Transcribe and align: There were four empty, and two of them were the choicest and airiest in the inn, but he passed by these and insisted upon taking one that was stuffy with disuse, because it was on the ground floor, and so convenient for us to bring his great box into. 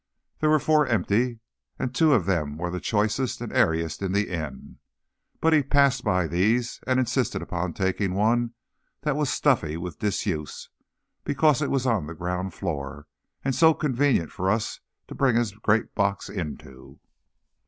There 0.39 0.49
were 0.49 0.57
four 0.57 0.87
empty, 0.87 1.41
and 1.77 1.93
two 1.93 2.13
of 2.15 2.25
them 2.25 2.57
were 2.57 2.71
the 2.71 2.79
choicest 2.79 3.39
and 3.39 3.53
airiest 3.53 4.01
in 4.01 4.13
the 4.13 4.29
inn, 4.29 4.79
but 5.39 5.53
he 5.53 5.61
passed 5.61 6.03
by 6.03 6.25
these 6.25 6.79
and 6.87 6.99
insisted 6.99 7.43
upon 7.43 7.73
taking 7.73 8.15
one 8.15 8.55
that 9.01 9.15
was 9.15 9.29
stuffy 9.29 9.77
with 9.77 9.99
disuse, 9.99 10.71
because 11.23 11.61
it 11.61 11.69
was 11.69 11.85
on 11.85 12.07
the 12.07 12.15
ground 12.15 12.55
floor, 12.55 13.05
and 13.45 13.53
so 13.53 13.75
convenient 13.75 14.31
for 14.31 14.49
us 14.49 14.79
to 15.07 15.13
bring 15.13 15.35
his 15.35 15.51
great 15.51 15.93
box 15.93 16.29
into. 16.29 16.99